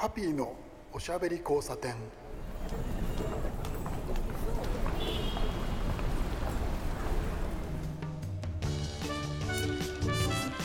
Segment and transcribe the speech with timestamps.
[0.00, 0.54] ハピーの
[0.92, 1.96] おしゃべり交差点。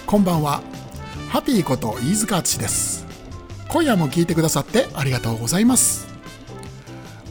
[0.05, 0.61] こんばんは。
[1.29, 3.07] ハピーこと飯塚敦です。
[3.69, 6.07] 今夜も聞いてくださってありがとうございます。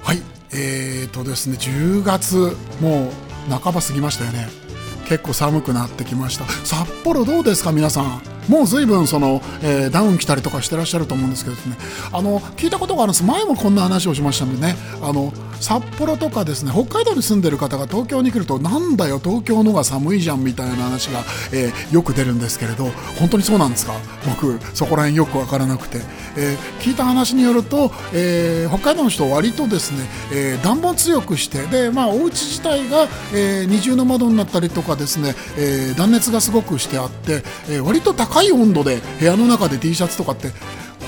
[0.02, 3.12] はいえーとですね10月も
[3.48, 4.48] う半ば過ぎましたよね。
[5.06, 6.46] 結構寒くなってきました。
[6.66, 8.31] 札幌どうですか皆さん。
[8.48, 11.76] もう随分その、えー、ダウン着たりとかしてらっしゃると思うんですけどね。
[12.12, 13.24] あの聞いたことがあるんです。
[13.24, 14.76] 前もこんな話をしましたんでね。
[15.02, 21.20] あの札幌とかですね北海道に住んでる方が東京に来るとなんだよ東京のが寒いじゃんみたいな話が、
[21.52, 22.86] えー、よく出るんですけれど
[23.18, 23.92] 本当にそうなんですか？
[24.28, 26.00] 僕そこら辺よく分からなくて、
[26.36, 29.98] えー、聞いた話によると、えー、北海道の人割とですね、
[30.32, 40.50] え暖房強くしてでまあお家自体が、え二重の窓になったりとかですね、え断熱がすごくしてあって、え割と高い温度で部屋の中で T シャツとかって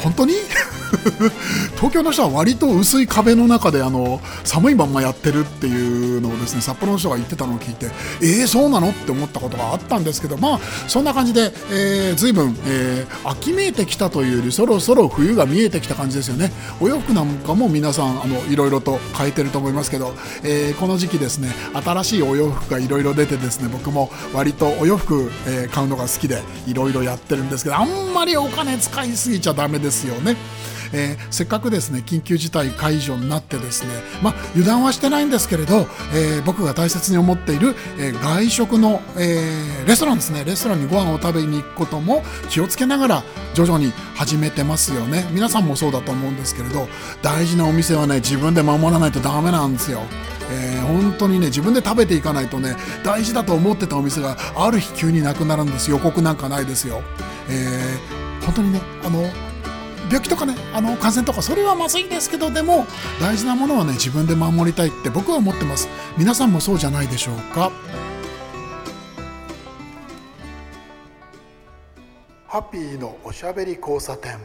[0.02, 0.34] 本当に？
[1.76, 7.86] 東京の人は割と薄い壁の中であの寒いままやってるっていうのをですね札幌の人が言ってたのを聞いて
[8.20, 30.36] えー、そうなのって思ったことがあったんですけどまあそんな感じで、えー、随分、えー、秋めいてきたというよりそろそろ冬が見えてきた感じですよねお洋服なんかも皆さんあのいろいろと変えてると思いますけど、えー、この時期ですね新しいお洋服がいろいろ出てですね僕も割とお洋服、えー、買うのが好きでいろいろやってるんですけどあんまりお金使いすぎちゃダメですよね。
[30.94, 33.90] えー、せっかくですね緊急事態解除になってですね、
[34.22, 43.22] まあ、油断はしてないんですけれど、えー、僕が大切に思っている、えー、外食の、えー、レストランですねレストランにご飯を食べに行くことも気をつけながら
[43.54, 46.88] 徐々に始めてますよね皆さんもそうだと思うんですけれど
[47.22, 50.02] 大事なお店はね自分で守らないとダメなんですよ。
[50.50, 57.02] えー、本当にね自分で食べていかないとね大事だと思ってたお店がある日急になくなるんです予告なんかないですよ。
[57.48, 59.22] えー、本当にねあの
[60.06, 62.86] 病気とかねあの感染とかそれはまずいんですけどでも
[63.20, 65.88] 大事なものはね自分で守りたいって僕は思ってます。
[66.16, 67.70] 皆さんもそうじゃないでしょうか。
[72.46, 74.38] ハッピーのおしゃべり交差点。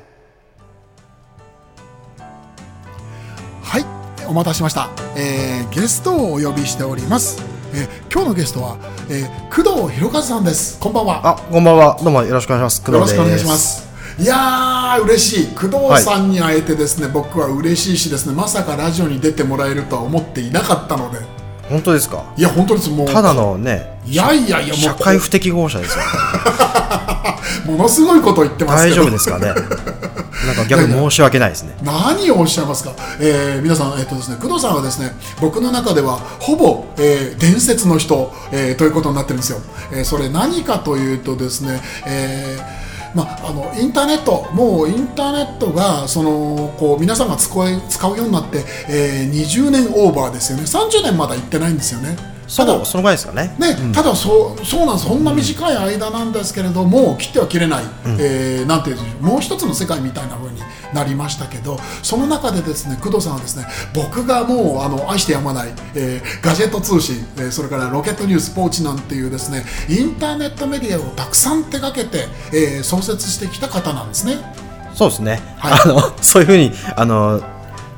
[3.61, 3.85] はい
[4.27, 7.43] お待たせしました、えー、ゲストをお呼びしております。
[7.71, 8.77] えー、今日のゲストは、
[9.11, 10.79] えー、工藤博和さんです。
[10.79, 11.21] こんばんは。
[11.23, 11.99] あこんばんは。
[12.01, 12.91] どうもよろしくお願いします。
[12.91, 13.88] よろしくお願いします
[14.19, 15.47] いやー嬉しい。
[15.55, 21.19] 工藤さんに会えてですね、はい、僕は嬉しいしですねまさかラジオに出てもらえるとは思っていなかったので。
[21.69, 22.33] 本当ですか？
[22.35, 22.89] いや本当です。
[22.89, 26.03] もうただのねいやいやいや社会不適合者ですよ、
[27.71, 29.53] ものすごいこと言ってます大丈夫ですかね？
[30.47, 31.77] なんか逆に申し訳ないですね。
[31.83, 39.59] 何をおっしゃいますか、えー、皆さん、えーとですね、工藤さんはですね僕の中ではほぼ、えー、伝説の人、えー、ということになってるんですよ、
[39.91, 42.78] えー、それ何かというとですね、えー
[43.15, 52.38] まあ、あのインターネットもうインターネットがそのこう皆さんが使うようになって、えー、20年オーバーですよね30年まだ行ってないんですよね。
[52.55, 53.55] ただそのぐらいですかね。
[53.59, 55.07] ね、うん、ただそうそうなんです。
[55.07, 58.97] そんな短い間なんですけれども、うん、切っては切れない、うん、えー、なんていう。
[59.21, 60.59] もう一つの世界みたいな風に
[60.93, 74.37] なりましたけどその中でですね工藤さんはですね僕がもうあの愛してやまない、えー、ガジェット通信、えー、それからロケットニュースポーチなんていうですねインターネットメディアをたくさん手掛けて、えー、創設してきた方なんですね。
[74.95, 77.41] そうですね、はい、 あのそういうふうにあの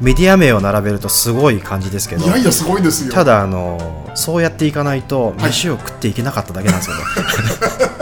[0.02, 3.14] メディア名を並べるとすごい感じですけどいやいやすごいですよ。
[3.14, 8.02] ただあのそうやっていかないと飯を食っていけなかっただけなんですよね、は い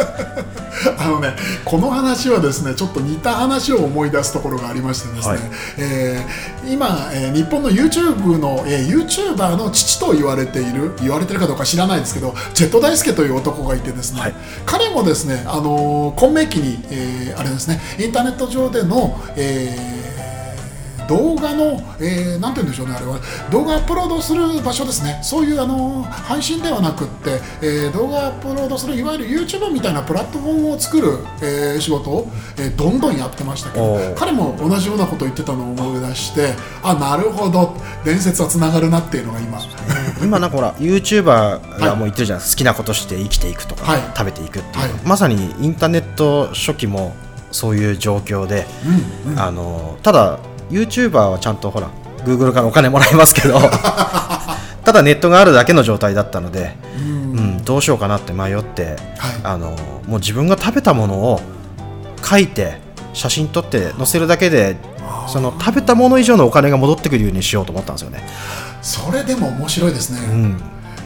[0.97, 5.41] あのねこの話はですねちょっと似た話を思い出すところがありましてですね、はい、
[5.77, 14.33] えー、今、えー、日本の YouTube の、えー、YouTuber の父と言われている言われてるかどうか知らないですけどジェット大輔という男がいてですね、はい、
[14.65, 19.98] 彼もですね、あのー、混迷期に、えー、あれですねインターネット上での、えー
[21.09, 23.19] 動画の、えー、なんて言うんでしょうねあれは。
[23.51, 25.19] 動画アップロードする場所ですね。
[25.23, 36.53] そういうあの配信ではなくって、えー、動画アップロードするいわゆる YouTube みたいなプラットフォームを作る、えー、仕事を、えー、どんどんやってましたけど彼も同じようなことを言ってたのを思い出して
[36.83, 37.75] あなるほど。
[38.05, 39.59] 伝説はつながるなっていうのが今。
[40.21, 47.15] 今なんかほら YouTuber がもう言ってるじゃないですか、好きなことして生きていくとか、はい、食べていくっていう、はい、まさにインターネット初期も
[47.51, 48.65] そういう状況で、
[49.25, 50.39] うんうん、あのただ
[50.69, 51.89] YouTuber はちゃんとほら
[52.25, 53.59] Google からお金もらえますけど
[54.83, 58.95] ただネットがあるだけの状態だったので、うん、うん、どうしようかなって迷って、はい、
[59.43, 59.71] あの
[60.07, 61.41] もう自分が食べたものを
[62.23, 62.79] 書いて
[63.13, 64.77] 写真撮って載せるだけで
[65.27, 68.23] その食べたもの以上のお金が戻ってくるようにしようと思ったんですよね。
[68.81, 70.57] それでも面白いですね、うん、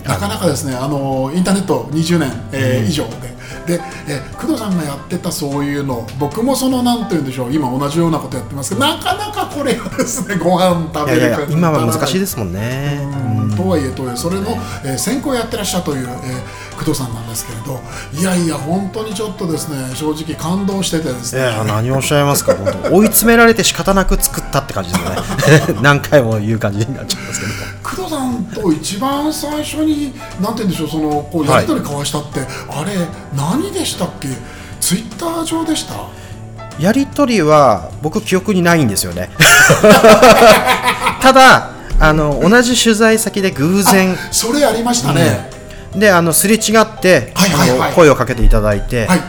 [0.03, 3.32] なかなかですねあのインターネット20年、えー、以上で
[3.65, 12.99] でえ工藤さんがやってたそういうの僕もそのなんて言うんでしょう今同じようなことやってますけどなかなかこれはですねご飯食べるか今は難しいですもんね。
[13.55, 14.47] とはいえとはいえそれの、
[14.83, 17.79] えー、先行やってらっしゃるという、えー、工藤さんなんですけれど
[18.13, 21.41] いやいや本当にちょっとですね正直感動しててですね。
[21.41, 22.93] いや何をおっしゃいますか本当。
[22.95, 25.09] 追い詰められて仕方なく作ったって感じですよ
[25.75, 25.79] ね。
[25.81, 27.51] 何回も言う感じになっちゃいますけど
[27.83, 32.49] 工藤さんと一番最初になんて言うんでしょうそのこうやり取り交わしたって、はい、
[32.81, 32.91] あれ
[33.35, 34.27] 何でしたっけ？
[34.81, 35.93] ツイッター上でした？
[36.79, 39.29] やり取りは僕記憶にないんですよね。
[41.21, 41.69] ただ
[41.99, 45.52] あの同じ取材先で偶然それありましたね、うん、
[45.95, 49.19] であのすれ違って、はいはいはい、声をかけていただいて、はい、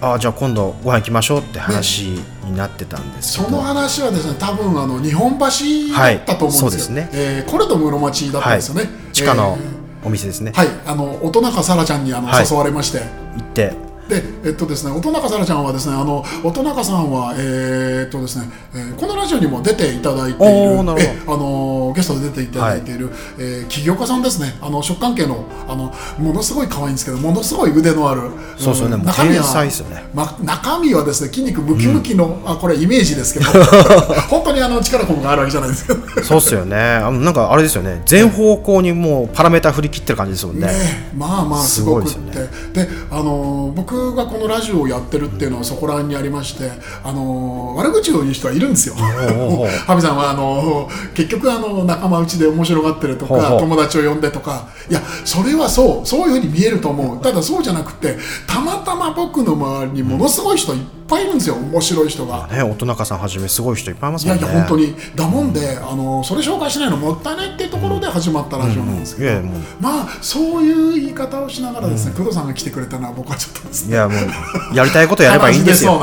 [0.00, 9.58] あじゃあ今度ご飯行きましょうって話になってたんですけど、ね、その話はですね多分あの日本橋だったと思うんですよ、はい、ね、えー、これと室町だったんですよね、はい、地下の
[10.04, 10.68] お店ですね、はい。
[10.86, 12.98] あの音中沙羅ちゃんにあの、誘われまして。
[13.00, 13.04] 行
[13.40, 20.78] ってでえっとですね音中沙羅ちゃんはですねあの音中さんはえー、っとですね、えー、このラジオにも出ていただいている。
[20.98, 24.56] えあのゲストで出ていただいている、はい、えー、起業家さんですね。
[24.60, 33.46] あの食関係のあのものすごい可愛いんですけどものすごい腕のあるそうそうね、うん、中身は、ね、ま、中身はですね筋肉ムキムキの、うん、あこれイメージですけど。
[34.28, 36.76] 本当にあの力こがあるわけじゃないですかそうっすよね。
[36.76, 38.02] あのなんかあれですよね。
[38.06, 40.66] 全方向にもうパラメータ振り切ってる感じですもんね。
[40.66, 46.70] ねまあまあすごくって、ね、であの僕僕がこのラジオをやってるっていうのはそこら辺にありまして
[47.02, 48.94] あの悪口を言う人はいるんですよ。
[49.86, 54.68] ハビさんはあの結局あの仲間内で面白がってるとか友達を呼んでとか。
[54.88, 57.20] いやそれはそうそういうふうに見えると思う。
[57.20, 58.16] ただそうじゃなくて
[58.46, 62.46] たまたま僕の周りにものすごい人いっぱいいるんですよ面白い人が。
[62.48, 64.42] ね音中さんはじめすごい人いっぱいいますもんね。
[64.42, 69.42] いやいや本当にだもんであのそれ紹介しないのもったいないっていうところで始まったラジオなんですけど、
[69.80, 73.92] まあそういう言い方をしながらですね、工藤さんが来てくれたのは僕はちょっとですね。
[73.92, 76.00] いやもうやりたいことやればいいんですよ。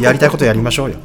[0.00, 0.96] やりたいことやりましょうよ。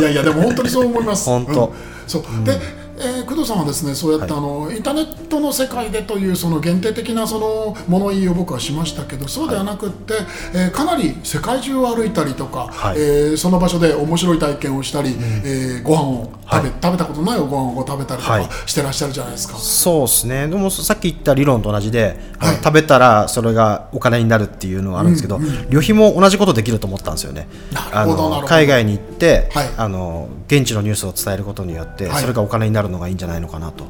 [0.00, 1.26] いやいやでも本当にそう思います。
[1.30, 1.66] 本当。
[1.66, 1.72] うん、
[2.06, 2.87] そうで。
[3.00, 10.22] えー、工藤さんはですねそうやって、はい、あのインターネットの世界でというその限定的なその物言いを僕はしましたけどそうではなくって、はい、
[10.54, 19.58] えー、かなり世界中を歩いたりとか、はい、えー、その場所で面白い体験をしたり、うん、えー、ご飯を食べ,、食べたことないご飯を食べたりとかしてらっしゃるじゃないですか。
[19.58, 20.48] そうですね。
[20.48, 22.18] でもさっき言った理論と同じで、
[22.64, 27.48] 食べたらそれがお金になるっていうのがあるんですけど、うんうん、旅費も同じことできると思ったんですよね。
[27.92, 33.84] あの海外に行って、あの現地のニュースを伝えることによって、それがお金になるのがいいんじゃないのかななと。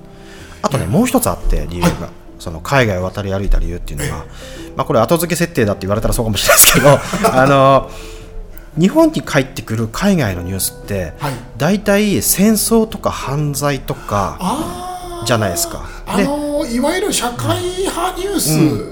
[0.62, 4.24] あとね、もう一つあって理由が、はい、その海外を渡り歩いた理由っていうのが、
[4.76, 6.98] まあ、これ後付け設定だって言われたらそうかもしれないですけど
[7.34, 7.90] あの
[8.76, 14.38] 日本に帰ってくる海外のニュースって、はい、大体戦争とか犯罪とか
[15.24, 15.88] じゃないですか。
[16.06, 16.20] あ
[16.58, 18.40] のいわゆる社会派ニュー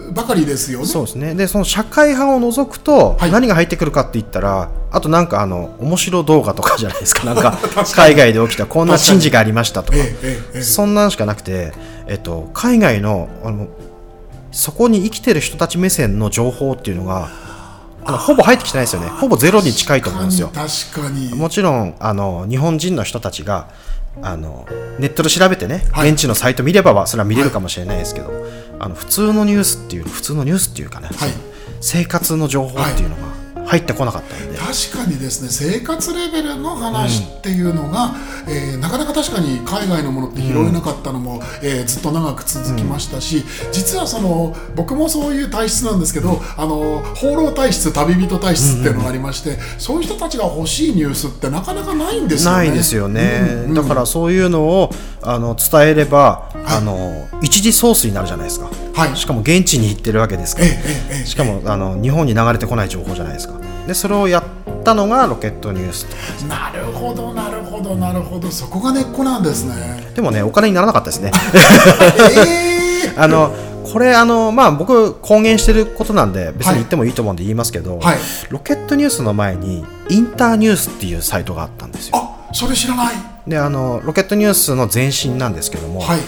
[0.08, 0.82] スばかりですよね。
[0.82, 1.34] うん、そうですね。
[1.34, 7.24] でその社会派を除くと、何が入ってくるかって言ったらあとなんかあの面白動画とかじゃないですか。
[7.26, 7.58] なんか
[7.94, 9.98] 海外で起きたこんな珍事がありましたとか、
[10.62, 11.72] そんなんしかなくて、
[12.06, 13.68] えっと、海外のあの
[14.52, 17.28] そこに生きてる人たち目線の情報っていうのが
[18.04, 19.08] ほぼ入ってきてないですよね。
[19.08, 20.50] ほぼゼロに近いと思うんですよ。
[20.54, 21.34] 確かに。
[21.34, 23.68] もちろんあの日本人の人たちが
[24.22, 24.66] あの
[24.98, 31.30] ネットで調べてね、はい、現地のサイト見ればそれは見れるかもしれないですけど、はい、あの普通のニュースっていう普通のニュースっていうかね、はい、
[31.80, 33.22] 生活の情報っていうのが、
[33.66, 34.58] 入ってこなかったんで。
[34.58, 38.14] 確かにですね生活レベルの話っていうのが、
[38.46, 52.56] うん、えー、なかなか確かに海外のものって拾えなかったのも、うん、えー、ずっと長く続きましたし、うん、実はその僕もそういう体質なんですけど、あの放浪体質旅人体質っていうのがありまして、そういう人たちが欲しいニュースってなかなかないんですよね。
[52.56, 54.90] ないですよね、だからそういうのを
[55.22, 63.54] あの伝えれば、はい、あの一時ソースになるじゃないですか、はい、しかも現地に行ってるわけですから、しかもあの日本に流れてこない情報じゃないですか。
[63.86, 64.44] でそれをやっ
[64.82, 66.06] たのがロケットニュース
[66.40, 66.46] と。
[66.46, 68.50] なるほどなるほどなるほど。
[68.50, 70.10] そこが根っこなんですね。
[70.14, 71.30] でもねお金にならなかったですね。
[72.34, 73.54] えー、 あの
[73.84, 78.18] これあのまあ僕公言してることなんで別に言ってもいいと思うんで言いますけど、はい、
[78.50, 82.16] ロケットニュースの前にインターニュースっていうサイトがあったんですよ。
[82.16, 83.14] あそれ知らない。
[83.46, 86.18] であのロケットニュースの前身なんですけども、はい、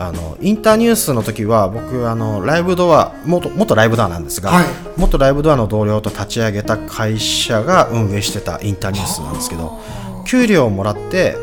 [0.00, 4.64] あのインターニュースの時は僕あのライブドア元元ライブドアなんですが、はい、
[4.96, 9.80] 元ライブドアの同僚と立ち上げた会社が運営してたインターニュースなんですけど
[10.24, 11.34] 給料をもらって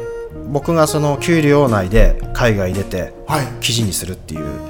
[0.47, 3.13] 僕がその給料内で海外出て
[3.59, 4.61] 記事にするっていう、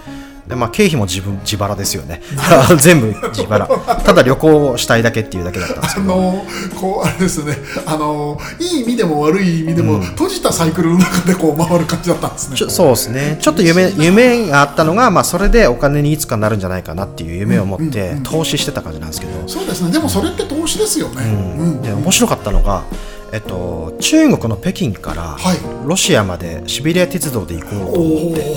[0.47, 2.21] でまあ、経費も自分自腹ですよね。
[2.77, 3.65] 全部自腹。
[3.65, 6.13] ただ旅行したいだけっていうだけだったんですけど。
[6.13, 6.45] あの
[6.79, 7.57] こうあれですね。
[7.87, 12.57] あのいい意味でも悪い意味でも、うん、閉じたサイクルの中でこう回る感じだったんですね。
[12.69, 13.37] そうですね。
[13.41, 19.91] ちょっと夢夢があったのが、まあ、それでお金にいつかなるんじゃないかなっていう夢を持って投資してた感じなんですけど、そうですね。
[19.91, 21.81] でもそれって投資ですよね、うん。
[21.81, 22.83] で面白かったのが
[23.31, 25.37] えっと、中国の北京から
[25.85, 28.55] ロシアまでシベリア鉄道で行こうと思って、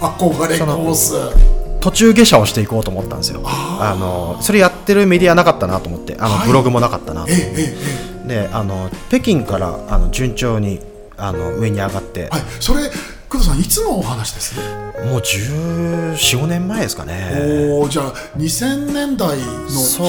[0.00, 1.14] 憧れコース。
[1.80, 3.42] 途中下車をしていこうと思ったんですよ。
[3.44, 6.16] あのそれやってるメディアなかったなと思って。
[6.18, 7.32] あの、はい、ブログもなかったなと。
[7.32, 7.76] 思って、え
[8.24, 10.80] え、であの北京からあの順調に
[11.18, 12.88] あの上に上がって、はい、それ
[13.28, 14.54] 工藤さんいつのお話です？
[15.04, 17.32] もう1415年前ですかね。
[17.78, 19.44] おじゃあ2000年代の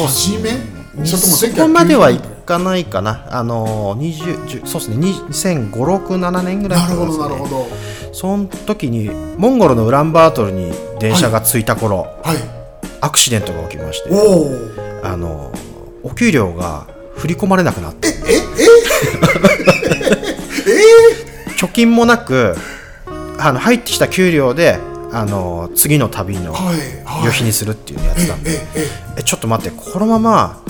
[0.07, 0.51] 初め？
[0.51, 0.57] そ
[1.03, 3.27] そこまではいかないかな。
[3.31, 4.97] あの20そうですね。
[4.97, 7.67] 200567年ぐらいなるほどなるほど。
[8.13, 12.37] その時にモンゴルのウランバートルに電車が着いた頃、はい、
[13.01, 14.09] アクシデントが起きまして
[15.03, 15.51] あの
[16.01, 18.07] お給料が振り込まれなくなって。
[18.07, 18.15] ええ
[21.21, 21.25] え？
[21.55, 22.55] 貯金もなく
[23.39, 24.77] あの入ってきた給料で
[25.11, 26.53] あの次の旅の
[27.23, 28.59] 旅費にするっていうのやってたんで、
[29.17, 30.61] えちょっと待ってこのまま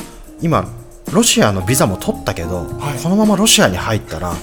[0.42, 0.68] 今
[1.12, 4.34] ロシアのビザも取ったけど、はい、このままロシアに入ったら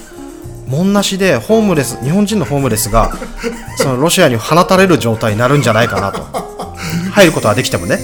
[0.69, 3.13] 門なしでホームレス日本人のホームレスが
[3.77, 6.53] そのロシアに放たれる状態になるんじゃないかなと。
[7.13, 7.99] 入ることはできてもね。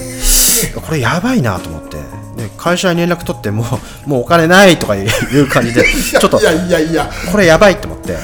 [0.75, 1.97] これやばいなと思って。
[2.37, 3.65] で会社に連絡取っても
[4.05, 6.39] もうお金ないとかいう感じで ちょっと
[7.31, 8.21] これやばいと思って、はい、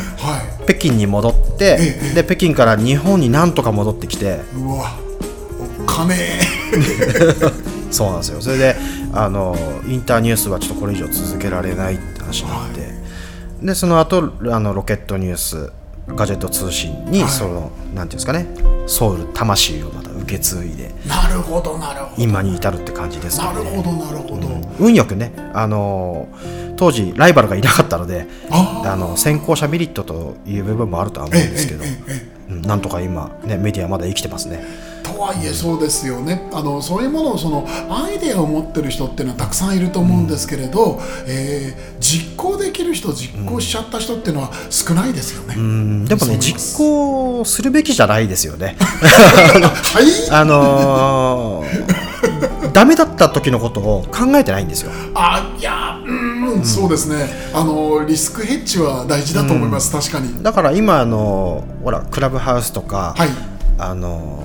[0.64, 4.40] 北京に戻って、ええ、で北京から日本になんとか戻ってきて。
[4.58, 4.94] うわ
[5.82, 6.16] お金
[7.96, 8.42] そうなんですよ。
[8.42, 8.76] それで
[9.14, 9.56] あの
[9.88, 12.88] インターニュースはちょっとこれ以上続けられないって話になって、は
[13.64, 15.72] い、でその後あのロケットニュース
[16.08, 18.48] ガジェット通信に、はい、そのなんていうんですかね
[18.86, 22.22] ソウル魂をまた受け継いでなるほどなるほど。
[22.22, 26.28] 今に至るって感じですね、なるほどなるほど、うん、運よくねあの
[26.76, 31.84] 当時ライバルがいなかったのであの先行者メリットという部分もあるとは思うんですけど、
[32.50, 34.64] うん、なんとか今、ね、メディアまだ生きてますね。
[35.16, 36.50] とはいえそうですよね。
[36.52, 48.76] あのそういうものをそのアイデアを持ってる人っていうのはたくさんいると思うんですけれど、うん、えー、実行できる人実行しちゃった人っていうのは少ないですよね、うん、でもね実行するべきじゃないですよね。
[48.78, 50.06] はい？
[50.32, 54.92] あのー、ダメだった時のことを考えてないんですよ。
[55.14, 57.26] あいやうん、そうですね。
[57.54, 60.44] あのリスクヘッジは大事だと思います、確かに。
[60.44, 63.30] だから今あのほらクラブハウスとか、はい、
[63.80, 64.45] あの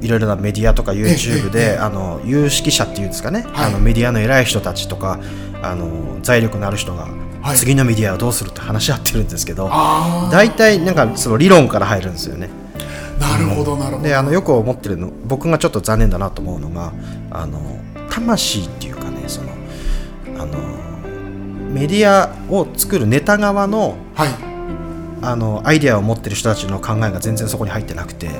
[0.00, 5.18] いろいろなメディアとか YouTube で、あの有識者っていうんですかね、はい、あのメディアの偉い人たちとか
[5.62, 7.08] あの財力のある人が、
[7.42, 9.68] はい、次のメディアはどうするって話し合ってるんですけど
[10.30, 12.48] 大体なんかその理論から入るんですよね。
[13.18, 14.08] なるほどなるほど。
[14.08, 16.92] であのよく思ってるの僕がちょっと残念だなと思うのが
[17.30, 19.50] あの魂っていうかねその
[20.38, 20.58] あの
[21.72, 24.28] メディアを作るネタ側の,、はい、
[25.22, 28.30] あのアイデアを持ってる人たちの考えが全然そこに入ってなくて。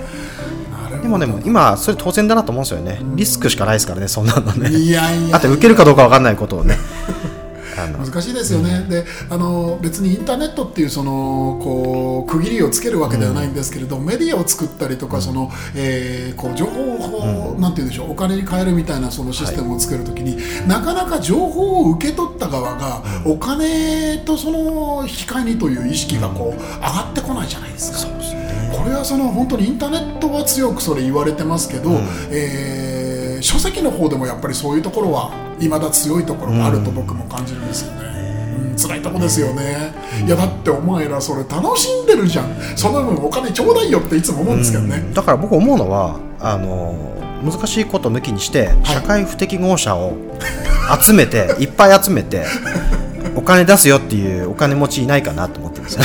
[1.02, 3.00] でもでも今それ当然だなと思うんですよね。
[3.14, 4.70] リスクしかないですからねそんなのね。
[4.70, 5.36] いやいや。
[5.36, 6.76] あと受けるかどうか分かんないことをね。
[7.86, 27.98] 難しいですよね、うん、であの別にインターネットっていうそのこう区切りをつけるわけではないんですけれど、うん、メディアを作ったりとかその、えー、こう情報を、うん、なんて言うんでしょうお金に変えるみたいなそのシステムを作るときに、はい、なかなか情報を受け取った側が、お金とその引き換えにという意識がこう、上がってこないじゃないですか。
[27.98, 31.96] そうですね、これはその本当にインターネットは強くそれ言われてますけど、うん、
[32.30, 38.08] えー、書籍の方でもやっぱりそういうところはいまだ強いところがあると僕も感じるんですよね。
[38.70, 42.54] うん、辛いとこですよね、うん、いやだってお前らそれ楽しんでるじゃん。
[42.76, 50.16] その分お金ちょうだいよっていつも思うんですけどね、うん、だから僕思うのはあの難しいこと抜きにして社会不適合者を
[51.04, 52.44] 集めて、い、っぱい集めて
[53.38, 55.98] お金出すよっていうお金持ちいないかなと思ってるんです。
[55.98, 56.04] よ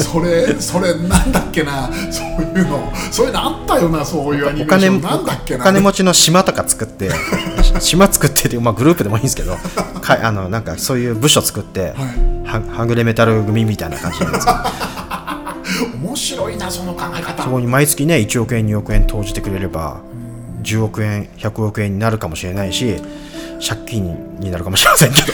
[0.12, 1.90] それそれなんだっけな。
[2.10, 2.92] そういうの。
[3.10, 5.02] そういうのあったよなそういうアニメーション。
[5.02, 5.60] なんだっけな。
[5.60, 7.10] お金持ちの島とか作って
[7.80, 9.58] 島作ってて、まあ、グループでもいいんですけど
[10.00, 11.92] かあのなんかそういう部署作って、
[12.46, 14.58] はい、はぐれメタル組みたいな感じなんですけど
[16.02, 17.42] 面白いなその考え方。
[17.42, 19.98] そこに毎月ね1億円2億円投じてくれれば
[20.62, 22.96] 10億円100億円になるかもしれないし
[23.66, 25.32] 借金になるかもしれませんけど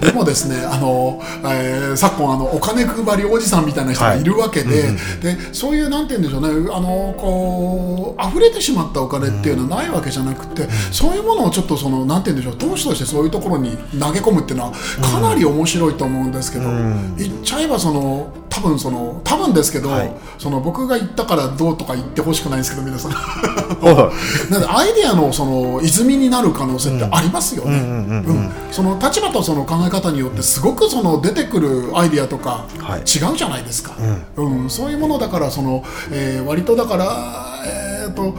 [0.00, 4.24] でもですねあの、えー、昨今あのお金配りおじさんみたいな人がい。
[4.24, 23.12] るわけではいうんうん、でそういうなんて言うんでしょうねあのこう溢れてしまったお金っていうのはないわけじゃなくて、うん、そういうものをちょっとそのなんて言うんでしょう投資としてそういうところに投げ込むっていうのはかなり面白いと思うんですけど、うん、言っちゃえばその多分その多分ですけど、はい、その僕が言ったからどうとか言ってほしくないんですけど皆さん。
[24.50, 28.22] なんでアイデアのその泉になる可能性ってありますよね。
[28.70, 32.64] その立場とその考え方によってすごくその出てくるアイデアとか
[33.00, 38.34] 違うじゃないですか、はい、うん、そういうものだからその、えー、割とだからえっ、ー、と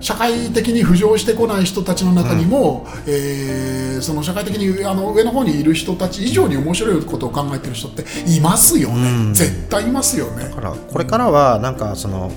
[0.00, 10.44] 社会的に浮上してこない人たちの中にも、うん、えー、その社会的にあの上の方にいる人たち以上に面白いことを考えてる人っていますよね、うん、絶対いますよね。
[10.44, 12.30] だからこれからはなんかその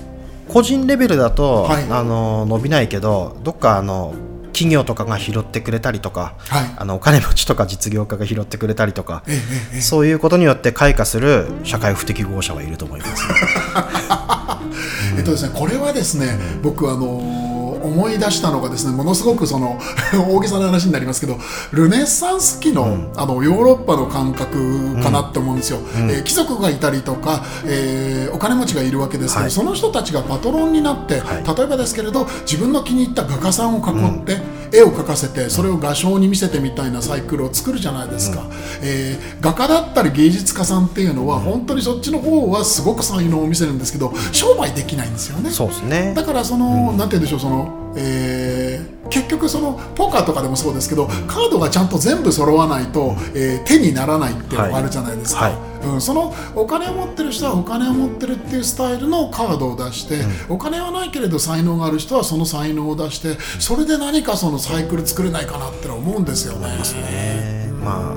[0.48, 4.14] 個人レベルだと、はい、あの伸びないけどどっかあの
[4.52, 9.32] 企業とかが拾ってくれたりとか、はい、あのお金持ちとか実業家が拾ってくれたりとか、え
[9.74, 13.22] ええ、そういうことによって開花する社会不適合者はいると思います。
[15.16, 17.51] えっとですね、これはですね、僕あのー
[17.82, 19.78] 思い出したのがですねものすごくその
[20.30, 21.38] 大げさな話になりますけど
[21.72, 34.42] ルネッサンス期のうん、あのヨーロッパの感覚かなって思うんですよ、うん、えー、貴族がいたりとか、えー、お金持ちがいるわけですけど、はい、その人たちがパトロンになって、はい、例えばですけれど自分の気に入った画家さんを囲って、うん、
[34.72, 38.48] 絵を描かせてそれを画商に見せてみたいなサイクルを作るじゃないですか、
[38.82, 45.50] えー、画家だったり芸術家さんっていうのは、本当にそっちの方はすごく才能を見せるんですけど商売できないんですよね。
[45.50, 46.14] そうですね。
[46.14, 55.52] だからその、なんて言うんでしょうそのえー、結局そのポーカーとかでもそうですけどカードがちゃんと全部揃わないと、えー、手にならないっていうのがあるじゃないですか、はい。
[55.52, 67.70] はい、うん、そのお金を持ってる人はお金を持ってるっていうスタイルのカードを出して、うん、お金はないけれど才能がある人はその才能を出してそれで何かそのサイクル作れないかなって思うんですよね。
[67.82, 68.14] まあ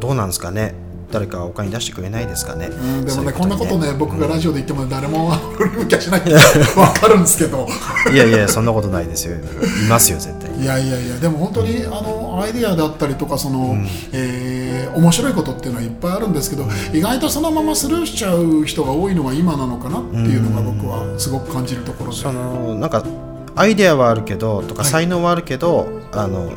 [0.00, 0.83] どうなんですかね
[1.14, 7.68] 誰かお金出してくれないですかね、うん、でもね、ね、こんなことね僕がラジオで言っても誰も 振り向きゃしないって分かるんですけど。
[8.12, 9.36] いやいやそんなことないですよ。
[9.36, 9.38] い
[9.88, 10.60] ますよ絶対。
[10.60, 23.04] いやいやいやでも本当にあのアイディアだったりとかその、うん、えー、面白いことっていうのはいっぱいあるんですけど、意外とそのままスルーしちゃう人が多いのが今なのかなっていうのが僕はすごく感じるところで、そのなんか
[23.54, 26.50] アイデアはあるけどとか才能はあるけど、はい、あの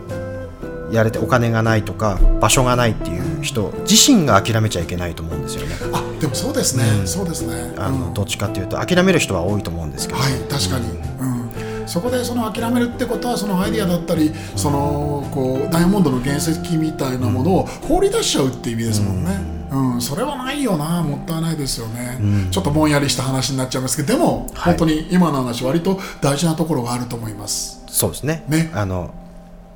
[0.91, 5.75] やれてお金がないとか場所がないっていう人自身が諦めちゃいけないと思うんですよね。
[5.94, 10.89] あでもそうですね、うん、そうですね、あの、うん、どっちかっていうと諦める人は多いと思うんですけど、はい確かに、
[11.20, 11.88] うん。
[11.88, 19.58] そこでその諦めるってことはそのアイディアだったりそのこうダイヤモンドの原石みたいなものを放り出しちゃうっていう意味ですもんね。
[19.70, 27.84] うん、それはないよなもったいないですよね、うん、ちょっとぼんやりした話になっちゃいますけどでも、はい、本当に今の話割と大事なところがあると思います。
[27.88, 28.45] そうですね。
[28.47, 28.71] ね。
[28.73, 29.13] あの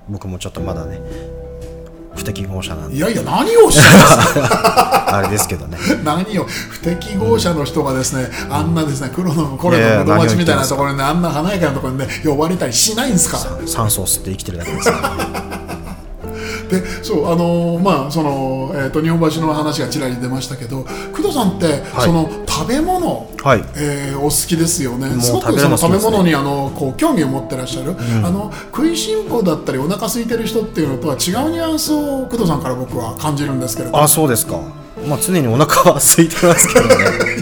[0.10, 1.00] 僕もちょっとまだね
[2.16, 2.98] 不適合者なんで。
[2.98, 5.78] いやいや何をしすあれですけどね。
[6.04, 13.38] 何を不適合者の人がですね、うん、あんなですね黒のコレの友達みたいなところにねあんな華やかなところにね呼ばれたりしないんですか。
[13.66, 15.62] 酸素を吸って生きてるだけですから
[16.72, 25.10] でそうあのー、まあその、えーと、日本橋の話がちらり出ましたけど工藤さんって、はい、その食べ物、はい、えー、お好きですよね。
[25.20, 34.60] すごくその食べ物にあのこう興味を持ってらっしゃる、うん、あの食いしん坊だったりお腹空いてる人っていうのとは違うニュアンスを工藤さんから僕は感じるんですけれどあそうですか
[35.08, 36.96] まあ、常にお腹は空いてますけどね。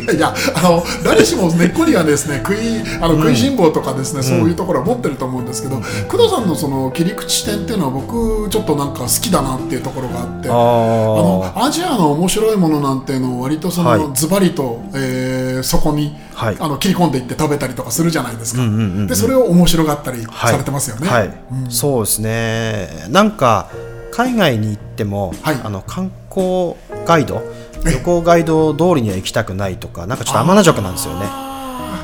[0.15, 2.57] いやあの誰しも根っこにはですね食い
[2.99, 18.61] あの食いしん坊とかですね、うん、そういうところは持ってると思うんですけど、うん、工藤さんのその切り口視点っていうのは僕ちょっとなんか好きだなっていうところがあってあのアジアの面白いものなんていうのを割とその、ズバリと、えー、そこに、はい、あの切り込んでいって食べたりとかするじゃないですか、
[19.07, 21.37] でそれを面白がったりされてますよね、はいはい。
[21.65, 22.87] うん、そうですね。
[23.09, 23.69] なんか
[24.11, 27.41] 海外に行っても、はい、あの観光ガイド？
[27.85, 31.25] 旅行ガイド通りには行きたくないとかなんかちょっと天の弱なんですよね、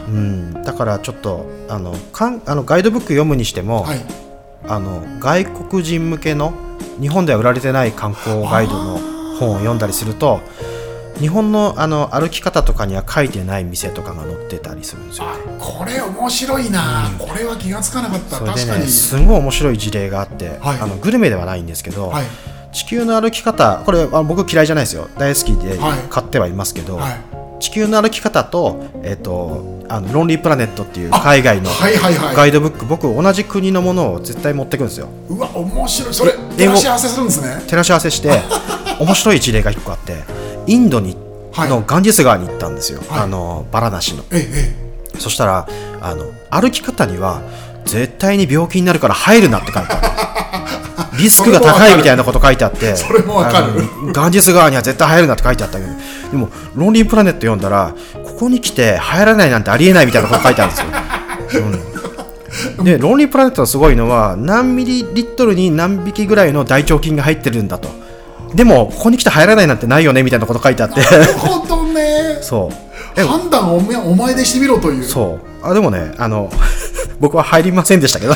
[0.07, 3.99] うん、だからちょっとあのかんあのガイドブック読むにしても、はい、
[4.69, 6.53] あの外国人向けの
[7.01, 8.99] 日本では売られてない観光ガイドの
[9.37, 10.39] 本を読んだりすると
[11.19, 18.37] 日本のあの歩き方とかには書いてない店とかが載ってたりするんですよ、ね、これ面白いな、うん、これは気が付かなかった。
[18.37, 22.25] それでねすごい面白い事例があって、はい、あのグルメではないんですけど、はい
[22.75, 25.07] 地球の歩き方これあ僕嫌いじゃないですよ。
[25.17, 31.69] 大好きで買ってはいますけど、はい、地球の歩き方と,、えーと、あのロンリープラネットっていう海外の
[32.35, 35.07] ガイドブック、僕同じ国のものを絶対持ってくんですよ。
[35.29, 36.13] うわ面白い。
[36.13, 37.63] それ照らし合わせするんですね。
[37.65, 38.41] 照らし合わせして
[38.99, 40.23] 面白い事例が1個あって
[40.67, 41.15] インドに
[41.55, 44.73] のガンジス川に行ったんですよ、はい、あのバラナシの、え
[45.13, 45.67] え、そしたら
[46.01, 47.41] あの歩き方には
[47.85, 50.25] 絶対に病気になるから入るなって書いてある
[51.17, 52.95] リスクが高いみたいなこと書いてあって。
[52.97, 54.13] それもわかる。
[54.13, 55.91] ガンジス川には絶対入るなって書いてあったけど。
[56.31, 60.81] でもロンリープラネット読んだらここに来て入らないなんてありえないみたいなこと書いてあるんで
[61.49, 61.63] すよ、
[62.77, 67.89] うん、でロンリープラネットのすごいのは何ミリリットルに何匹ぐらいの大腸菌が入ってるんだと。
[68.53, 71.01] でもここに来て入らないなんてないよねみたいなこと書いてあって。
[71.01, 72.39] なるほどね。
[72.43, 73.21] そう。
[73.21, 75.03] 判断をお前お前でしてみろという。
[75.03, 75.67] そう。
[75.67, 76.51] あでもねあの
[77.19, 78.35] 僕は入りませんでしたけど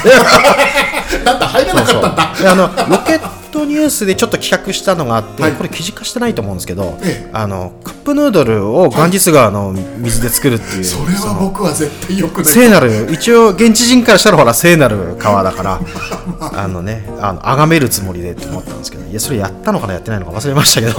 [1.32, 2.36] なんだ入らなかったんだ。
[2.36, 5.54] そうそうあのロケットニュースでちょっと企画したのがあって、はい。
[5.54, 7.30] これ記事化してないと思うんですけど、ええ。
[7.34, 12.54] あのカップヌードルをガンジス川の水で作るっていう、それは僕は絶対よくない。
[12.54, 15.80] 聖なる一応現地人からしたらほら聖なる川だから
[16.54, 20.94] あのねあの崇めるつもりでと思ったんですけどいやそれやったのかなやってないのか忘れましたけど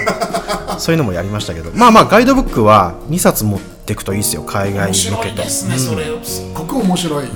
[0.78, 1.70] そういうのもやりましたけど。
[1.74, 5.42] まあまあガイドブックは2冊持っていくといいですよ海外面白向けと。
[5.42, 6.04] いですね、それ。
[6.22, 7.26] すっごく面白い、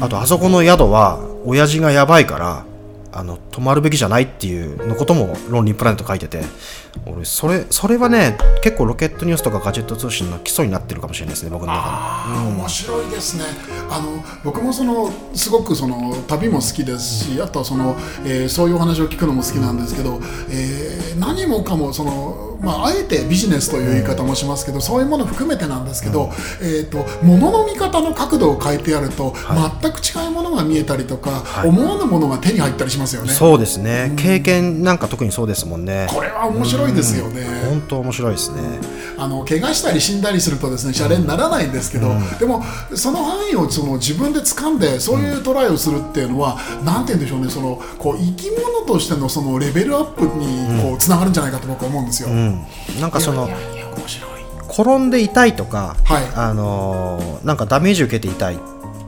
[0.00, 1.18] あとあそこの宿は
[1.50, 2.64] 親父がやばいから
[3.12, 6.42] あの泊まるべきじゃないっていうのことも論理プラネット書いてて
[7.06, 12.48] 俺それそれはね結構ロケットニュースとかガジェット通信の基礎になってるかもしれないですね僕の中で。
[12.56, 13.44] 面白いですね。
[13.90, 29.34] あの僕もそのすごくその旅も好きですしあとはその、えーそういうお話を聞くのも好きなんですけど、えー何もかもその、まあ、あえてビジネスという言い方もしますけど、そういうものを含めてなんですけど、えー、と物の見方の角度を変えてやると、
[29.80, 33.32] 全く違うものが見えたりとか、思わぬものが手に入ったりしますよね。
[33.32, 36.06] そうですね、経験なんか特にそうですもんね。
[36.10, 37.44] これは面白いですよね。
[37.68, 38.62] 本当面白いですね
[39.20, 42.62] あの怪我したり死んだりするとですねシャレにならないんですけど、でも
[42.94, 52.30] その範囲をその自分で掴んでそういうトライをするっていうのは、なんて言うんでしょうねそのこう生き物としてのそのレベルアップにこうつながるんじゃないかと僕は思うんですよ。
[52.30, 52.64] うん。
[52.98, 53.50] なんかその
[54.70, 56.24] 転んで痛いとか、はい。
[56.34, 58.58] あのーなんかダメージ受けて痛いっ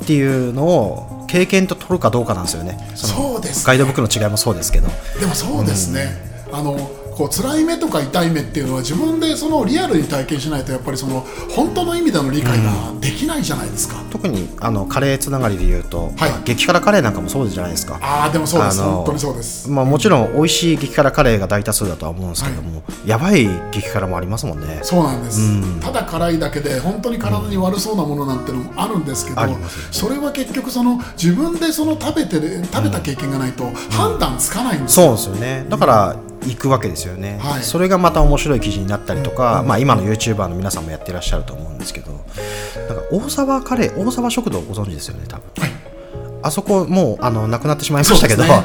[0.06, 2.76] ていうのを経験と取るかどうかなんですよね。
[2.94, 3.64] そうですね。
[3.66, 4.88] ガイドブックの違いもそうですけど。
[5.20, 6.10] でもそうですね、
[6.52, 12.70] あのこう辛い目とか痛い目っていうのは自分でそのリアルに体験しないとやっぱりその本当の意味での理解が
[13.00, 14.02] できないじゃないですか。
[14.10, 16.32] 特にあのカレーつながりで言うと、はい。
[16.44, 17.98] 激辛カレーなんかもそうじゃないですか。
[18.02, 18.82] ああでもそうです。
[18.82, 19.70] 本当にそうです。
[19.70, 24.80] まあ、もちろん美味しい激辛カレーが大多数だとは思うんですけども、やばい激辛もありますもんね。
[24.82, 35.66] そうなんです、ただ辛いだけで本当に体に悪そうなものなんてのもあるんですけど、ありますそれは結局その自分でその食べてる食べた経験がないと判断つかないんですよ、そうですよね。
[35.68, 37.62] だから行くわけですよね、はい。
[37.62, 42.26] それがまた面白い記事になったりとか、まあ、今の YouTuber の皆さんもやってらっしゃると思うんですけどなんか
[43.10, 45.44] 大沢カレー大沢食堂ご存知ですよね多分。
[45.58, 45.70] はい。
[46.44, 48.48] あそこもうあのなくなってしまいましたけど、ね。
[48.48, 48.64] はい。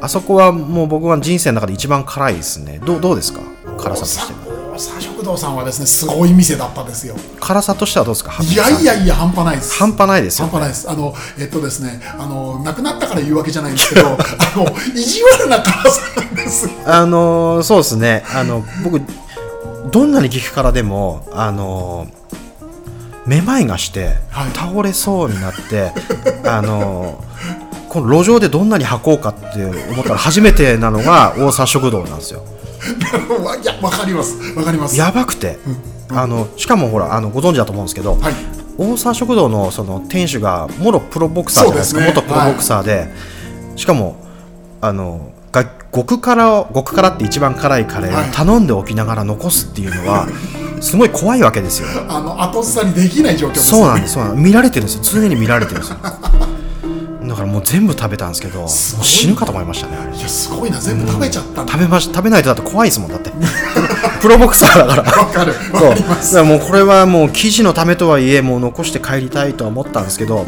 [0.00, 2.80] あそこはもう僕は人生の中で一番辛いですね。
[2.84, 3.40] どうどうですか？
[3.76, 7.14] 辛さとしては食堂さんはですねすごい店だったですよ。
[7.40, 8.32] 辛さとしてはどうですか？
[8.42, 8.56] い。
[8.56, 9.74] やいやいや半端ないです。
[9.78, 10.90] 半端ないですよ半端ないです。
[10.90, 14.16] あのえっとですねあの亡くなったから言うわけじゃないんですけど あ
[14.56, 16.68] の意地悪な辛さなんです。
[16.86, 18.24] あのーそうですね。
[18.34, 19.00] あの僕
[19.90, 22.20] どんなに激辛でもあのー
[23.26, 24.50] めまいがしてはい。
[24.54, 25.92] 倒れそうになって、
[26.48, 27.30] あのー
[27.90, 32.38] この路上でどんなに吐こうかって思ったら初めてなのが大沢食堂なんですよ。
[32.40, 32.44] わ
[33.62, 34.36] いやわかります。
[34.56, 34.96] わかります。
[34.98, 35.58] やばくて、
[36.10, 38.34] あのしかもほらあのご存知だと思うんですけど、はい。
[38.78, 42.00] 大沢食堂のその店主がもろプロボクサーじゃないですか。
[42.00, 42.06] ね。
[42.06, 43.08] 元プロボクサーで、
[43.76, 44.16] しかも
[44.80, 48.30] あのが極辛を極辛って一番辛いカレーはい。
[48.30, 50.26] を頼んでおきながら残すっていうのは、
[50.80, 51.88] すごい怖いわけですよ。
[52.08, 54.44] あの後ずさにできない状況ですそうなんですそうなんです。
[54.46, 55.00] 見られてるんですよ。
[55.02, 55.98] 常に見られてるんですよ
[57.30, 60.16] だからもう全部食べたんですけどもう死ぬかと思いましたねあれ。
[60.16, 63.30] いやすごいな全部食べちゃったんだ、食べまし食べないとだって怖いですもんだって。
[64.20, 65.12] プロボクサーだから。
[65.12, 65.90] わかる そう。
[65.90, 70.44] だからもうこれはもう記事のためとはいえもう残して帰りたいとは思ったんですけど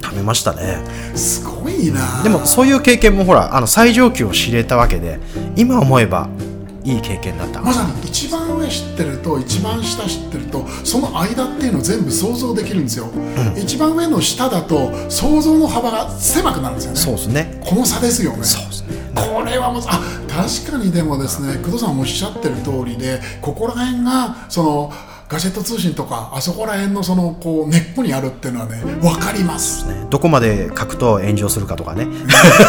[0.00, 0.78] 食べましたね。
[1.16, 2.22] すごいな。
[2.22, 5.18] でもそういう経験もほらあの最上級を知れたわけで
[5.56, 6.28] 今思えば
[6.84, 7.60] いい経験だった。
[7.60, 13.08] まさに一番上知ってると一番下知ってるとその間っていうのを全部想像できるんですよ、
[13.56, 16.98] 一番上の下だと想像の幅が狭くなるんですよね。
[16.98, 17.60] そうですね。
[17.64, 18.44] この差ですよね。
[18.44, 18.98] そうですね。
[19.14, 24.92] これはもうあ確かにでもですね工藤さんもおっしゃってる通りでここら辺がその
[25.28, 30.06] ガジェット通信とかあそこら辺のそのこう根っこにあるっていうのはね分かりますね。
[30.08, 32.06] どこまで書くと炎上するかとかね。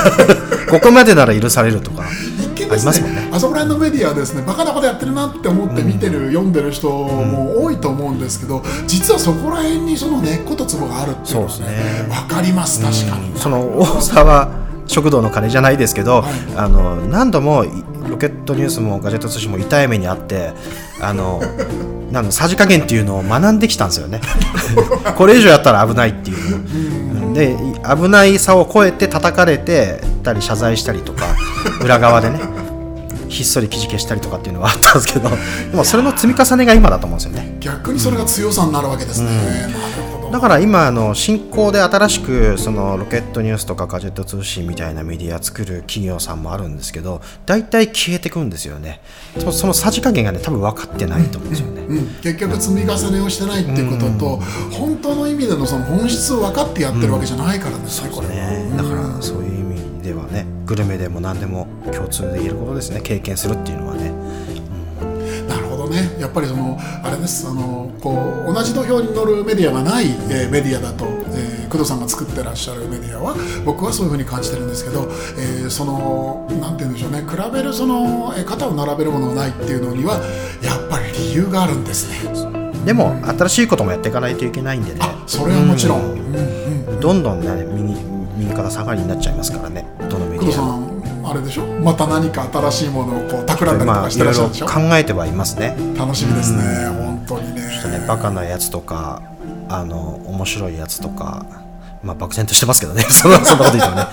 [0.70, 2.04] ここまでなら許されるとか
[2.76, 3.22] ですますもんね。
[3.22, 12.08] ねあそこら辺のメディアはですねバカなことやってるなって思って見てる、読んでる人も多いと思うんですけど実はそこら辺にその根っことツボがあるっていうのはねね。
[12.10, 16.24] 分かります確かに、その大沢食堂のカレーじゃないですけど、
[16.56, 17.70] あの何度もい
[18.10, 20.54] ロケットニュースもガジェット通信も痛い目にあって
[21.00, 21.42] あの
[22.12, 24.20] なんのさじ加減っていうのを学んできたんですよね。
[25.16, 27.34] これ以上やったら危ないっていううん。
[27.34, 31.36] で危ないさを超えて叩かれてたり謝罪したりとか
[31.82, 32.40] 裏側でね
[33.30, 35.30] ひっそり記事消したりとかっていうのはあったんですけど
[35.72, 37.58] でもそれの積み重ねが今だと思うんですよね。
[37.60, 39.74] 逆にそれが強さになるわけですね、なる
[40.12, 40.32] ほど。
[40.32, 49.02] だから今あの新興で新しくそのロケットニュースとかガジェット通信みたいなメディア作る企業さんもあるんですけど大体消えてくんですよね。
[49.52, 54.36] そのさじ加減がね多分分かってないと思うんですよね、うんうん、結局積み重ねをしてないっていうことと、
[54.72, 58.72] 本当の意味でのその本質を分かってやってるわけじゃないからですね、これね。
[58.78, 59.69] だからそういう
[60.10, 63.02] ではねグルメでも何でも共通で言えることですね。
[63.02, 64.12] 経験するっていうのはね。
[65.90, 66.16] ね。
[66.20, 67.48] やっぱりそのあれです。
[67.48, 77.24] あのこう同じ土俵に乗るメディアがない、えー、メディアだと、えー、工藤さんが作ってらっしゃるメディアは僕はそういうふうに感じてるんですけど、えー、そのなんて言うんでしょうね。
[77.28, 80.16] 比べるその、えー、肩を並べるものがないっていうのには
[80.62, 82.30] やっぱり理由があるんですね。
[82.86, 85.02] でも新しいこともやっていかないといけないんでね。
[85.28, 86.36] それはもちろん、うん。
[86.90, 89.86] うん、どんどんね右右肩下がりになっちゃいますからね。
[90.10, 90.62] どのメディ
[91.26, 91.66] アあれでしょ？
[91.82, 95.76] また何か新しいものをこう企んだりとかしてらっしゃるでしょ、まあ、考えてはいますね。
[95.98, 97.62] 楽しみですね、うん、本当にね。
[97.72, 99.22] ちょっとねバカなやつとか
[99.68, 101.46] あの面白いやつとか
[102.02, 103.04] まあ漠然としてますけどね。
[103.12, 104.08] そんなこと言うとね。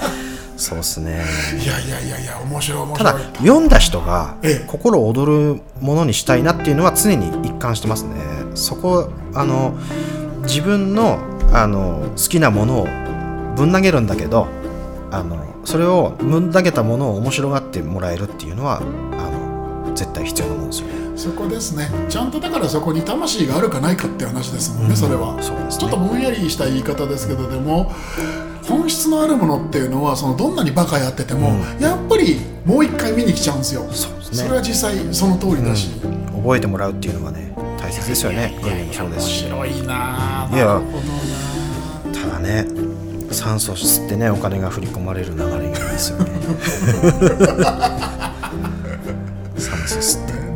[0.56, 1.22] そうですね。
[1.62, 3.12] いやいやいやいや面白い面白い。
[3.12, 4.34] ただ読んだ人が
[4.66, 8.14] 心躍るものにしたいなっていうのは常に一貫してますね。
[8.54, 9.74] そこあの
[10.42, 11.18] 自分の
[11.52, 12.88] あの好きなものを
[13.56, 14.46] ぶん投げるんだけど
[15.10, 20.94] あのそれをぶん投げたものを面白がってもらえるっていうのはあの絶対必要なもんですよね。
[21.16, 21.88] そこですね。
[22.10, 25.42] ちゃんとだからそこに魂があるかないかって話ですもんね、うん、それは。
[25.42, 27.90] そうです、ね、ちょっとぼんやりした言い方ですけどでも
[28.68, 33.88] 本質のあるものっていうのはそのどんなにバカやってても、うん、やっぱりもう一回見に来ちゃうんですよ。
[33.92, 38.58] そうです、ね、それは実際その通りだし、うん、覚えてもらうっていうのがね大切ですよね。
[38.62, 40.80] いやいやいや面白いないや。
[42.12, 42.66] ただね
[43.36, 46.30] 酸素吸ってねお金が振り込まれる流れがいいですよね。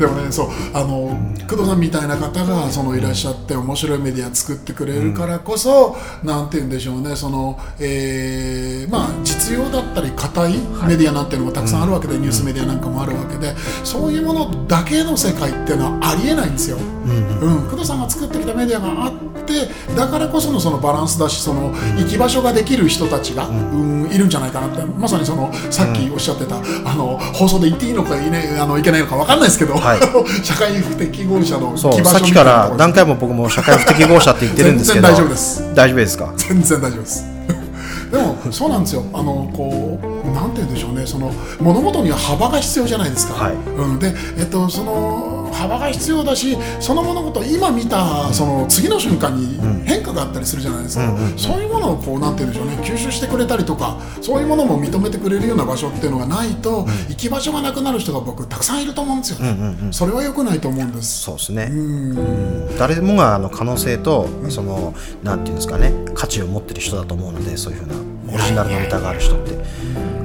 [0.01, 7.15] でもねそうあの、うん、工藤さんみたいな方がそのいらっしゃって面白いメディア作ってくれるからこそ、うん、なんて言うんでしょうね。
[7.15, 10.53] その、えー、まあ実用だったり硬い
[10.89, 16.79] メディアなんていうのもたくさんあるわけで、はい、ニュースメディアなんかもあるわけでそういうものだけの世界っていうのはありえないんですよ。
[16.79, 19.13] うん、うん、工藤さんが作ってきたメディアがあっ
[19.45, 24.01] てだからこそのそのバランスだしその行き場所ができる人たちが、うん。
[24.13, 29.90] いるんじゃないかなってまさにそのさっきおっしゃってた、あの放送で言っていいのかい,、ね、あのいけないのか分かんないですけど、はい、
[30.43, 35.09] 社会不適合者のそうさっきから何回も僕も社会不適合者って言ってるんですけど。
[35.09, 35.75] 大丈夫です。
[35.75, 36.33] 大丈夫ですか？
[36.37, 37.25] 全然大丈夫です。
[38.11, 39.05] でもそうなんですよ。
[39.13, 41.07] あのこうなんて言うんでしょうね。
[41.07, 61.23] その物事には幅が必要じゃないですか、はい、うん、でえっとその幅が必要だしその物事今見たその次の瞬間に変化があったりするじゃないですか、そういうものをこうなんて言うんでしょうね吸収してくれたりとかそういうものも認めてくれるような場所っていうのがないと、行き場所がなくなる人が僕たくさんいると思うんですよね、それは良くないと思うんです。
[61.23, 67.95] そうですね、うん、誰もがあの可能性と、そのなんていうんですかね価値を持ってる人だと思うのでそういうふうな
[68.35, 69.51] オリジナルの歌がある人って。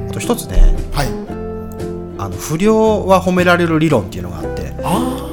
[0.10, 1.35] あと一つね、はい、
[2.18, 4.74] あの不良は褒められる理論っていうのがあって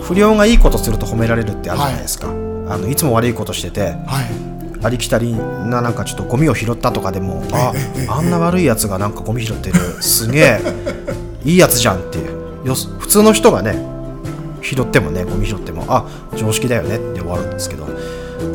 [0.03, 7.73] 不良がいいことすると褒められるってあるじゃないですか、はい、あのいつも悪いことしてて、はい、ありきたりななんかちょっとゴミを拾ったとかでもあ
[8.09, 10.61] あんな悪いやつがなんかゴミ拾ってるすげえ
[11.45, 12.43] いいやつじゃんっていう。
[12.65, 13.75] よ普通の人がね
[14.63, 17.87] 拾ってもねゴミ拾ってもあ常識だよねって終わるんですけど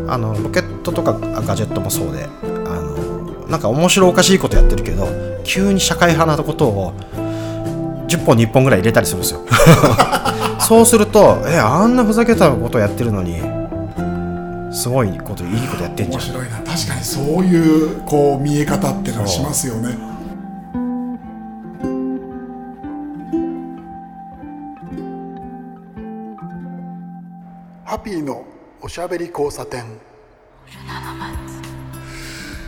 [0.08, 5.08] あのロケットとかガジェットもそうであのなんか面白おかしいことやってるけど
[5.44, 6.94] 急に社会派なことを
[8.08, 9.42] 10本に1本ぐらい入れたりするんですよ。
[10.60, 13.42] そうするとえあんなふざけたことやってるのに
[14.72, 16.24] すごいこといいことやってんじゃん。
[16.24, 16.58] 面白いな。
[16.58, 19.98] 確かにそういうこう見え方ってのはしますよね。
[27.86, 28.44] ハッピーの
[28.82, 29.86] おしゃべり交差点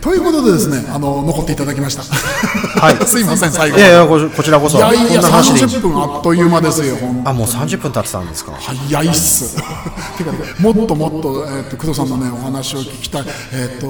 [0.02, 2.04] ということでですね、あの残っていただきました。
[2.04, 3.78] はい、 すいません、最後。
[3.78, 4.78] いやいやこ、こちらこそ。
[4.78, 6.96] いやいや、三十分あっという間ですよ。
[7.26, 8.54] あ、もう三十分経ってたんですか。
[8.60, 9.58] 早いっす。
[10.18, 13.24] てか、もっともっと、えっ、と、工藤さんのね、お話を聞きたい。
[13.54, 13.88] えっ、と、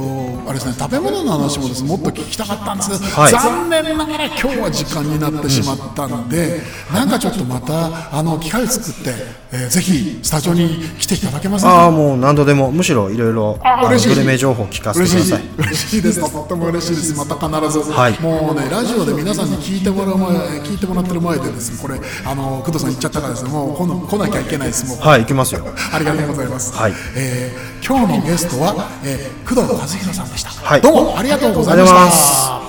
[0.48, 2.92] あれですね、食べ物の話もです、もっと聞きたかったんです
[3.32, 6.62] 残念ながら、今日は時間になってしまったんで。
[6.94, 9.14] なんかちょっとまた、あの機会を作って、
[9.52, 10.70] えー、ぜひスタジオに
[11.00, 11.72] 来ていただけますか？
[11.72, 13.60] ああ、もう何度でも、むしろいろいろ。
[13.60, 15.42] グルメ情報聞かせてください。
[15.58, 16.20] 嬉しいです。
[16.20, 17.18] とっても嬉しいです。
[17.18, 20.30] また必ず、はい、もうねラジオで皆さんに聞いてもらう前
[20.62, 26.76] 聞いてもらってる前でですねこれあの工藤さん言っちゃったからですねもう来来なきゃいけないですもうはい行きますよ ありがとうございます。
[26.76, 30.50] はい、えー、今日のゲストは、えー、工藤和弘さんでした。
[30.50, 32.60] はい、どうもありがとうございました。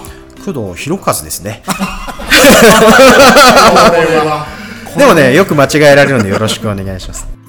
[0.45, 1.62] 工藤弘和ですね。
[4.97, 7.39] でもねよく間違えられるのでよろしくお願いします。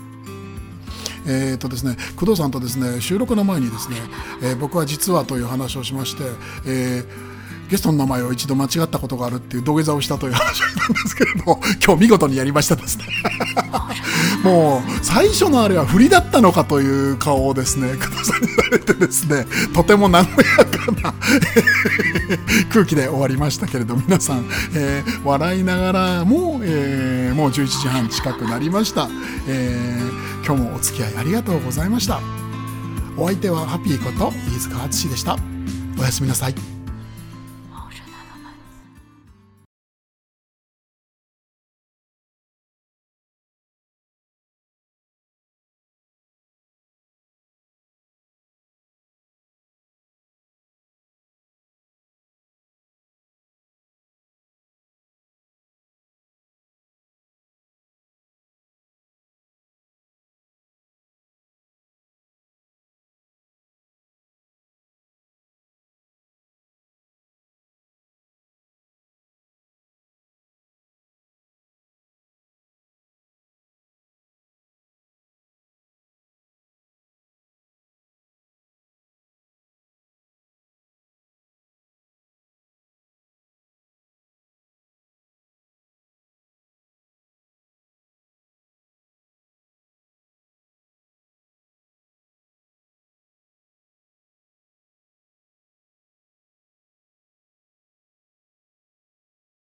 [1.26, 3.98] えーとですね、工藤さんとですね収録の前にですね、
[4.42, 6.24] えー、僕は実はという話をしまして、
[6.66, 7.32] えー
[7.72, 13.06] ゲストの名前を一度間違ったことがあるっていう土下座をしたという話なんですけれども、 今日見事にやりましたですね。
[14.44, 20.32] もう、最初のあれは振りだったのかという顔をですね、工藤さんにされてですね、とても和やか
[21.02, 21.14] な
[22.74, 29.08] 空気で終わりましたけれど、皆さん、えー、笑いながらも、えー、もう11時半近くなりました。
[29.48, 32.20] えー、今日もお付き合いありがとうございました。
[33.18, 35.38] お相手はハッピーこと飯塚敦でした。
[36.00, 36.81] おやすみなさい。